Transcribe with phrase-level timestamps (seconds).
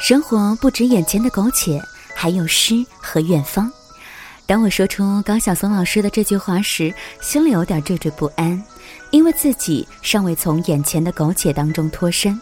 [0.00, 1.78] 生活不止眼前的苟且，
[2.16, 3.70] 还有诗和远方。
[4.46, 8.60] 当我说出高晓松老师的这句话时，心里有点惴惴不安，
[9.10, 12.40] 因为自己尚未从眼前的苟且当中脱身。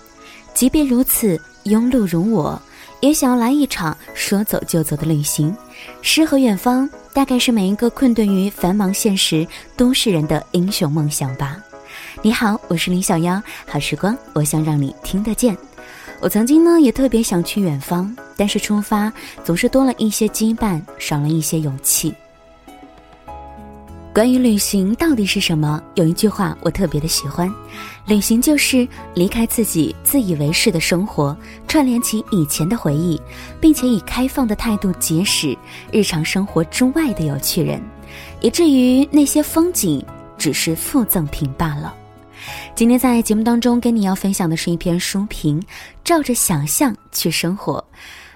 [0.55, 2.62] 即便如此，庸碌如我，
[3.00, 5.54] 也想要来一场说走就走的旅行。
[6.01, 9.45] 诗和远方，大概是每一个困顿于繁忙现实
[9.77, 11.56] 都市人的英雄梦想吧。
[12.23, 15.56] 你好，我是李小妖，好时光，我想让你听得见。
[16.20, 19.12] 我曾经呢，也特别想去远方，但是出发
[19.45, 22.12] 总是多了一些羁绊，少了一些勇气。
[24.12, 25.80] 关于旅行到底是什么？
[25.95, 27.48] 有一句话我特别的喜欢：
[28.04, 31.36] 旅行就是离开自己自以为是的生活，
[31.68, 33.20] 串联起以前的回忆，
[33.60, 35.56] 并且以开放的态度结识
[35.92, 37.80] 日常生活之外的有趣人，
[38.40, 40.04] 以至于那些风景
[40.37, 41.95] 只是附赠品罢了。
[42.74, 45.63] 今天在节目当中跟你要分享的是一篇书评，
[46.04, 47.85] 照着想象去生活，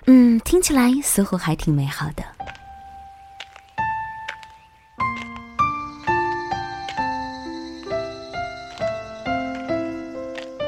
[0.07, 2.23] 嗯，听起来似乎还挺美好的。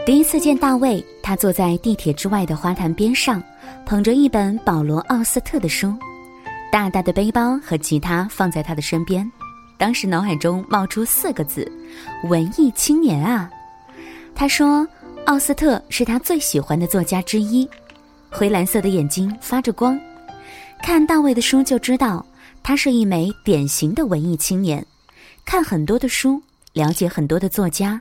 [0.06, 3.42] 第一次见大卫，他坐在地铁之外的花坛边上，
[3.86, 5.96] 捧着一本保罗·奥斯特的书，
[6.70, 9.30] 大大的背包和吉他放在他的身边。
[9.78, 11.70] 当时脑海中冒出四个字
[12.28, 13.50] ：“文艺青年啊。”
[14.34, 14.86] 他说
[15.26, 17.68] ：“奥斯特是他最喜欢的作家之一。”
[18.30, 19.98] 灰蓝色的眼睛发着光，
[20.82, 22.24] 看大卫的书就知道
[22.62, 24.84] 他是一枚典型的文艺青年。
[25.44, 28.00] 看很多的书，了解很多的作家，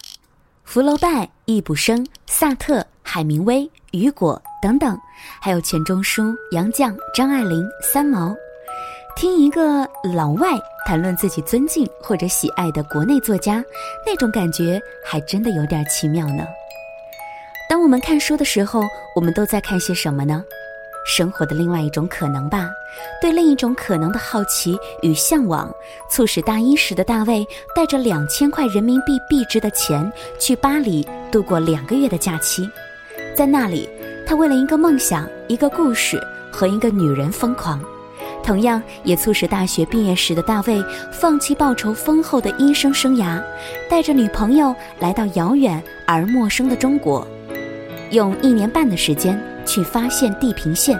[0.63, 4.97] 福楼拜、易卜生、萨特、海明威、雨果等等，
[5.39, 8.35] 还有钱钟书、杨绛、张爱玲、三毛。
[9.15, 13.63] 听一个老外谈论自己尊敬或者喜爱的国内作家，
[14.05, 16.45] 那种感觉还真的有点奇妙呢。
[17.69, 18.81] 当我们看书的时候，
[19.15, 20.43] 我们都在看些什么呢？
[21.05, 22.69] 生活的另外一种可能吧。
[23.19, 25.73] 对另一种可能的好奇与向往，
[26.11, 27.45] 促使大一时的大卫
[27.75, 32.69] 带着两千块人民币币值的钱去巴黎度过两个月的假期。
[33.35, 33.89] 在那里，
[34.27, 37.83] 他为了一个梦想、一个故事和一个女人疯狂。
[38.43, 43.41] 同样也促使大学毕业时的大卫放弃报酬丰厚的医生生涯，
[43.89, 47.25] 带着女朋友来到遥远而陌生的中国，
[48.11, 50.99] 用一年半的时间去发现地平线。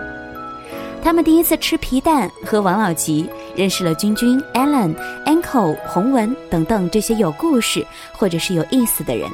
[1.04, 9.30] 他们第一次吃皮蛋、和王老吉，认识了君君、Allen、Uncle、洪文等等这些有故事或者是有意思的人。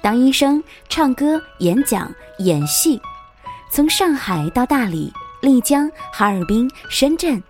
[0.00, 2.98] 当医生、唱歌、演讲、演戏，
[3.70, 5.12] 从上海到大理。
[5.44, 7.40] 丽江、哈尔滨、深圳，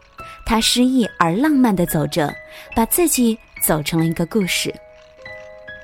[0.44, 2.34] 他诗意而浪漫地走着，
[2.75, 4.75] 把自己走成了一个故事。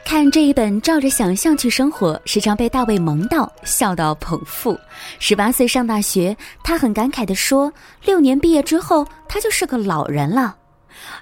[0.04, 4.76] 看这一本《照着想象去生活》，时常被大卫萌到笑到捧腹。
[5.21, 7.72] 十八岁上大学，他很感慨地说
[8.04, 10.56] ：“六年毕业之后，他就是个老人了。”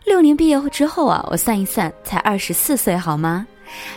[0.06, 3.46] 六年毕业之后啊，我算一算，才二十四岁，好吗？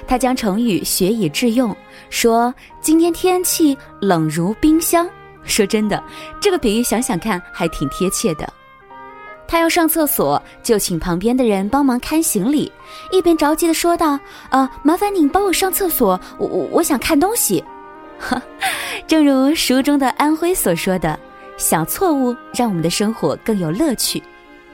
[0.05, 1.73] 他将成语学以致用，
[2.09, 5.09] 说：“今天天气冷如冰箱。”
[5.43, 6.01] 说真的，
[6.39, 8.47] 这个比喻想想看还挺贴切的。
[9.47, 12.71] 他要上厕所，就请旁边的人帮忙看行李，
[13.11, 14.17] 一边着急的说道
[14.49, 17.61] ：“啊，麻烦你帮我上厕所，我我我想看东西。
[19.07, 21.19] ”正如书中的安徽所说的
[21.57, 24.23] ：“小错误让我们的生活更有乐趣。”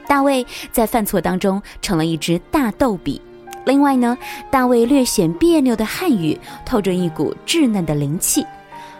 [0.06, 3.20] 大卫在犯错当中成了一只大逗比。
[3.66, 4.16] 另外呢，
[4.48, 8.46] 大卫略显别扭的汉语透着一股稚嫩的灵气。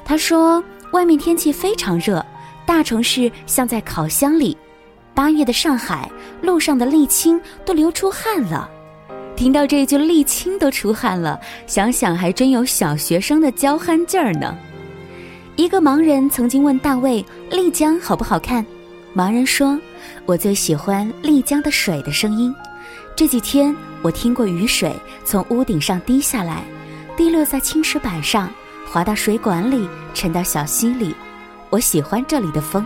[0.04, 0.60] 他说。
[0.92, 2.24] 外面天气非常热，
[2.64, 4.56] 大城市像在烤箱里。
[5.14, 6.10] 八月的上海，
[6.40, 8.70] 路上的沥青都流出汗了。
[9.36, 14.56] 听到这句“沥青都出汗了”，想想还真有小学生的娇憨劲儿呢。
[15.56, 18.64] 一个盲人曾经问大卫：“丽江好不好看？”
[19.14, 19.78] 盲人说
[20.24, 22.54] ：“我最喜欢丽江的水的声音。
[23.14, 24.92] 这几天我听过雨水
[25.24, 26.62] 从屋顶上滴下来，
[27.16, 28.48] 滴落在青石板上。”
[28.90, 31.14] 滑到水管里，沉到小溪里。
[31.70, 32.84] 我喜欢这里的风，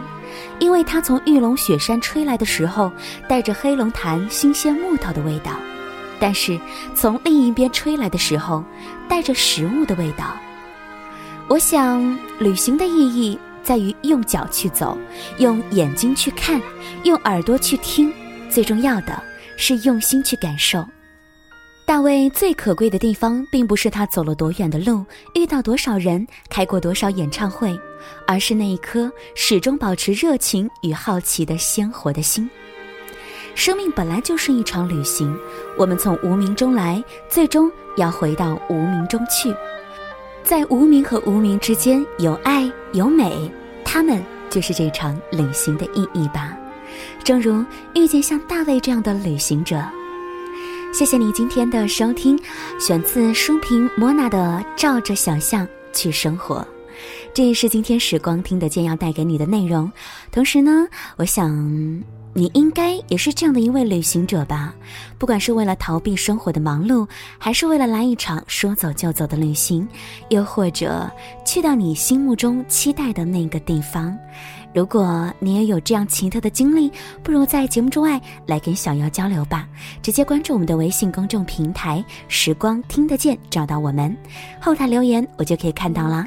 [0.58, 2.90] 因为它从玉龙雪山吹来的时候，
[3.28, 5.52] 带着黑龙潭新鲜木头的味道；
[6.18, 6.58] 但是
[6.94, 8.64] 从另一边吹来的时候，
[9.08, 10.36] 带着食物的味道。
[11.48, 14.98] 我想，旅行的意义在于用脚去走，
[15.38, 16.60] 用眼睛去看，
[17.04, 18.12] 用耳朵去听，
[18.50, 19.22] 最重要的
[19.56, 20.84] 是用心去感受。
[21.92, 25.04] 大卫最可贵的地方，并不是他走了多远的路，
[25.34, 27.78] 遇到多少人，开过多少演唱会，
[28.26, 32.48] 而是那一颗始终保持热情与好奇的鲜活的心。
[33.54, 35.36] 生命本来就是一场旅行，
[35.76, 39.54] 我们从无名中来，最终要回到无名中去。
[40.42, 43.52] 在无名和无名之间，有爱，有美，
[43.84, 46.56] 他们就是这场旅行的意义吧。
[47.22, 47.62] 正如
[47.94, 49.78] 遇见像大卫这样的旅行者。
[50.92, 52.38] 谢谢你今天的收听，
[52.78, 56.56] 选自书评莫娜的《照着想象去生活》，
[57.32, 59.90] 这也是今天时光听得见要带给你的内容。
[60.30, 60.86] 同时呢，
[61.16, 61.50] 我想
[62.34, 64.74] 你应该也是这样的一位旅行者吧？
[65.18, 67.06] 不管是为了逃避生活的忙碌，
[67.38, 69.86] 还是为了来一场说走就走的旅行，
[70.30, 71.10] 又或者
[71.44, 74.16] 去到你心目中期待的那个地方。
[74.74, 76.90] 如果你也有这样奇特的经历，
[77.22, 79.68] 不如在节目之外来跟小妖交流吧。
[80.00, 84.16] 直接关注我们的微信公众平台“时光听得见”，找到我们，
[84.58, 86.26] 后台留言我就可以看到了。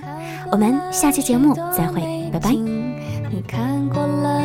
[0.52, 2.52] 我们下期节目再会，拜拜。
[2.52, 4.45] 你看过了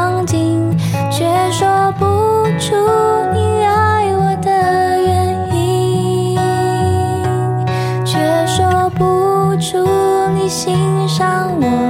[0.00, 0.74] 场景，
[1.10, 2.06] 却说不
[2.58, 2.74] 出
[3.34, 4.50] 你爱我的
[4.98, 6.38] 原因，
[8.02, 9.86] 却说不出
[10.34, 10.74] 你欣
[11.06, 11.89] 赏我。